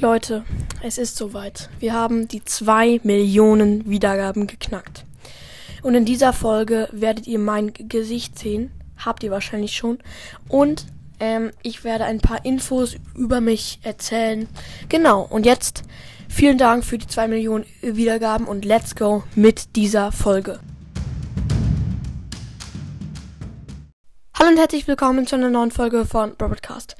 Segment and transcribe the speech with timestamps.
[0.00, 0.44] Leute,
[0.80, 1.70] es ist soweit.
[1.80, 5.04] Wir haben die 2 Millionen Wiedergaben geknackt.
[5.82, 8.70] Und in dieser Folge werdet ihr mein Gesicht sehen.
[8.96, 9.98] Habt ihr wahrscheinlich schon.
[10.48, 10.86] Und
[11.18, 14.48] ähm, ich werde ein paar Infos über mich erzählen.
[14.88, 15.82] Genau, und jetzt
[16.28, 20.60] vielen Dank für die 2 Millionen Wiedergaben und let's go mit dieser Folge.
[24.38, 26.94] Hallo und herzlich willkommen zu einer neuen Folge von Broadcast.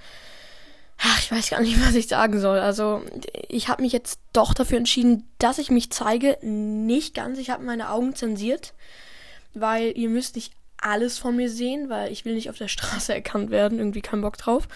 [0.98, 2.59] Ach, ich weiß gar nicht, was ich sagen soll.
[2.59, 3.02] Also,
[3.48, 6.38] ich habe mich jetzt doch dafür entschieden, dass ich mich zeige.
[6.43, 7.38] Nicht ganz.
[7.38, 8.74] Ich habe meine Augen zensiert,
[9.55, 13.15] weil ihr müsst nicht alles von mir sehen, weil ich will nicht auf der Straße
[13.15, 13.79] erkannt werden.
[13.79, 14.69] Irgendwie kein Bock drauf.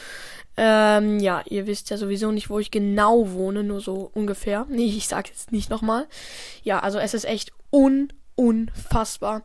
[0.57, 4.67] Ähm, ja, ihr wisst ja sowieso nicht, wo ich genau wohne, nur so ungefähr.
[4.73, 6.07] Nee, ich sag jetzt nicht nochmal.
[6.63, 9.43] Ja, also es ist echt un unfassbar.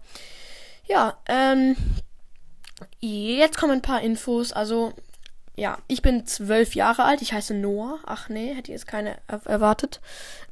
[0.88, 1.76] Ja, ähm,
[3.00, 4.54] jetzt kommen ein paar Infos.
[4.54, 4.94] Also,
[5.58, 7.22] ja, ich bin zwölf Jahre alt.
[7.22, 8.00] Ich heiße Noah.
[8.06, 10.00] Ach nee, hätte jetzt keine erwartet.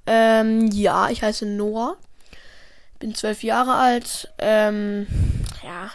[0.08, 1.96] Ähm, ja, ich heiße Noah.
[3.00, 4.34] Bin zwölf Jahre alt.
[4.40, 5.06] Ähm,
[5.64, 5.92] ja,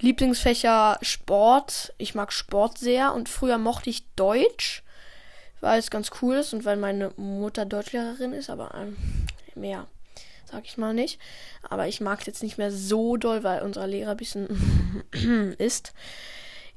[0.00, 1.94] Lieblingsfächer Sport.
[1.96, 4.82] Ich mag Sport sehr und früher mochte ich Deutsch,
[5.60, 8.96] weil es ganz cool ist und weil meine Mutter Deutschlehrerin ist, aber ähm,
[9.54, 9.86] mehr
[10.50, 11.20] sag ich mal nicht.
[11.68, 15.04] Aber ich mag es jetzt nicht mehr so doll, weil unser Lehrer ein bisschen
[15.58, 15.92] ist.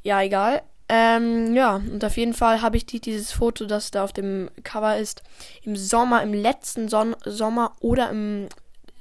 [0.03, 0.61] Ja, egal.
[0.93, 4.51] Ähm, ja, und auf jeden Fall habe ich die, dieses Foto, das da auf dem
[4.65, 5.23] Cover ist,
[5.63, 8.49] im Sommer, im letzten Son Sommer oder im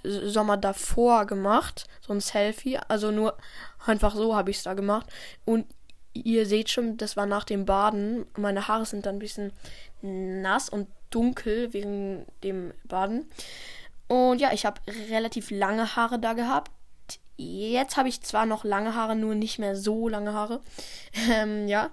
[0.05, 1.87] Sommer davor gemacht.
[2.01, 2.79] So ein Selfie.
[2.87, 3.37] Also nur
[3.85, 5.09] einfach so habe ich es da gemacht.
[5.45, 5.67] Und
[6.13, 8.25] ihr seht schon, das war nach dem Baden.
[8.37, 9.53] Meine Haare sind dann ein bisschen
[10.01, 13.29] nass und dunkel wegen dem Baden.
[14.07, 14.81] Und ja, ich habe
[15.11, 16.71] relativ lange Haare da gehabt.
[17.41, 20.61] Jetzt habe ich zwar noch lange Haare, nur nicht mehr so lange Haare.
[21.31, 21.91] Ähm, ja.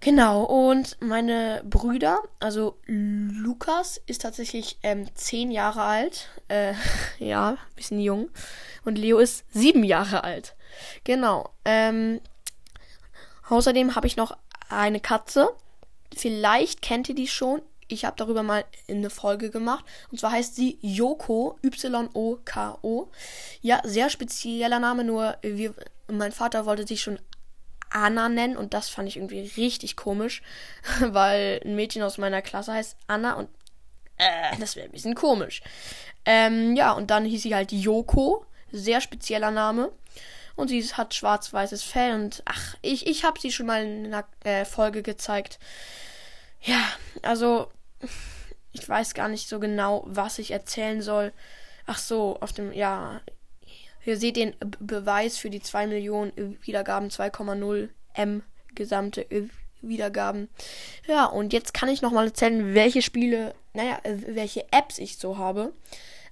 [0.00, 6.28] Genau, und meine Brüder, also Lukas ist tatsächlich ähm, zehn Jahre alt.
[6.48, 6.74] Äh,
[7.18, 8.28] ja, bisschen jung.
[8.84, 10.56] Und Leo ist sieben Jahre alt.
[11.04, 11.48] Genau.
[11.64, 12.20] Ähm,
[13.48, 14.36] außerdem habe ich noch
[14.68, 15.48] eine Katze.
[16.14, 19.84] Vielleicht kennt ihr die schon ich habe darüber mal eine Folge gemacht.
[20.10, 23.10] Und zwar heißt sie Yoko, Y-O-K-O.
[23.60, 25.74] Ja, sehr spezieller Name, nur wir,
[26.08, 27.18] mein Vater wollte sich schon
[27.90, 30.42] Anna nennen und das fand ich irgendwie richtig komisch,
[31.00, 33.48] weil ein Mädchen aus meiner Klasse heißt Anna und
[34.16, 35.62] äh, das wäre ein bisschen komisch.
[36.24, 39.92] Ähm, ja, und dann hieß sie halt Yoko, sehr spezieller Name.
[40.56, 44.24] Und sie hat schwarz-weißes Fell und ach, ich, ich habe sie schon mal in einer
[44.44, 45.58] äh, Folge gezeigt.
[46.60, 46.80] Ja,
[47.22, 47.70] also
[48.72, 51.32] ich weiß gar nicht so genau, was ich erzählen soll.
[51.86, 53.20] Ach so, auf dem, ja,
[54.04, 58.42] ihr seht den Be Beweis für die 2 Millionen Wiedergaben, 2,0 M
[58.74, 59.26] gesamte
[59.80, 60.48] Wiedergaben.
[61.06, 65.72] Ja, und jetzt kann ich nochmal erzählen, welche Spiele, naja, welche Apps ich so habe.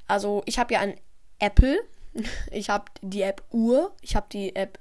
[0.09, 0.99] Also, ich habe ja ein
[1.39, 1.79] Apple,
[2.51, 4.79] ich habe die App Uhr, ich habe die App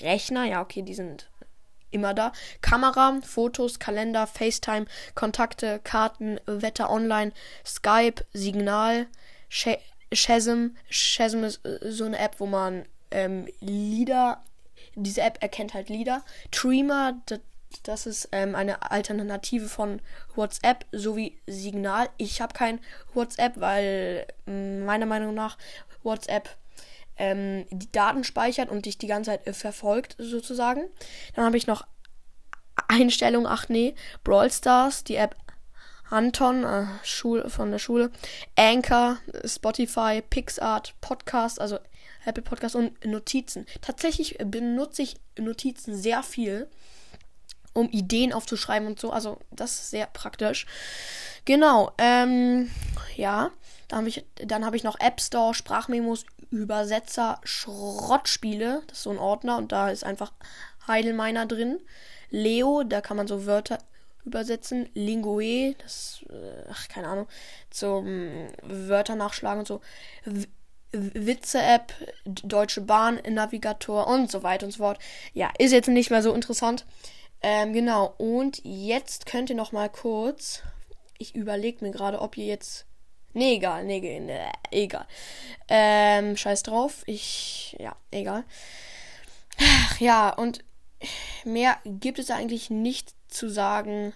[0.00, 1.30] Rechner, ja, okay, die sind
[1.90, 2.32] immer da.
[2.60, 7.32] Kamera, Fotos, Kalender, FaceTime, Kontakte, Karten, Wetter online,
[7.64, 9.06] Skype, Signal,
[9.48, 9.76] Sh
[10.12, 10.76] Shazam.
[10.88, 14.42] Shazam ist äh, so eine App, wo man ähm, Lieder,
[14.94, 16.22] diese App erkennt halt Lieder.
[16.50, 17.14] Treema,
[17.84, 20.00] das ist ähm, eine Alternative von
[20.34, 22.08] WhatsApp sowie Signal.
[22.16, 22.80] Ich habe kein
[23.14, 25.56] WhatsApp, weil meiner Meinung nach
[26.02, 26.56] WhatsApp
[27.16, 30.82] ähm, die Daten speichert und dich die ganze Zeit äh, verfolgt, sozusagen.
[31.34, 31.86] Dann habe ich noch
[32.88, 33.94] Einstellung, ach nee,
[34.24, 35.36] Brawl Stars, die App
[36.10, 38.10] Anton, äh, Schul von der Schule,
[38.56, 41.78] Anchor, Spotify, PixArt, Podcast, also
[42.24, 43.66] Apple Podcast und Notizen.
[43.80, 46.68] Tatsächlich benutze ich Notizen sehr viel,
[47.72, 49.12] um Ideen aufzuschreiben und so.
[49.12, 50.66] Also das ist sehr praktisch.
[51.44, 52.70] Genau, ähm,
[53.16, 53.50] ja.
[53.88, 58.82] Dann habe ich, hab ich noch App Store, Sprachmemos, Übersetzer, Schrottspiele.
[58.88, 60.32] Das ist so ein Ordner und da ist einfach
[60.86, 61.80] Heidelmeiner drin.
[62.30, 63.78] Leo, da kann man so Wörter
[64.24, 64.88] übersetzen.
[64.94, 67.28] Lingue, das, äh, ach, keine Ahnung,
[67.70, 69.80] zum Wörter nachschlagen und so.
[70.92, 71.92] Witze-App,
[72.24, 74.98] Deutsche Bahn, Navigator und so weiter und so fort.
[75.32, 76.84] Ja, ist jetzt nicht mehr so interessant.
[77.42, 78.14] Ähm, genau.
[78.18, 80.62] Und jetzt könnt ihr noch mal kurz.
[81.18, 82.86] Ich überlege mir gerade, ob ihr jetzt
[83.32, 85.06] Nee, egal, nee, nee egal.
[85.68, 87.02] Ähm, scheiß drauf.
[87.06, 88.44] Ich, ja, egal.
[89.98, 90.64] Ja, und
[91.44, 94.12] mehr gibt es eigentlich nicht zu sagen.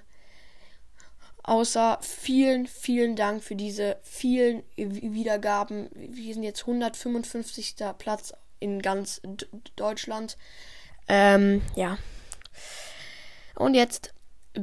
[1.43, 5.91] Außer vielen, vielen Dank für diese vielen Wiedergaben.
[5.93, 7.77] Wir sind jetzt 155.
[7.99, 9.47] Platz in ganz D
[9.77, 10.39] Deutschland.
[11.07, 11.99] Ähm, ja.
[13.57, 14.15] Und jetzt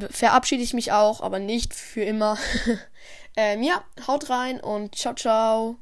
[0.09, 2.38] verabschiede ich mich auch, aber nicht für immer.
[3.36, 5.78] ähm, ja, haut rein und ciao, ciao.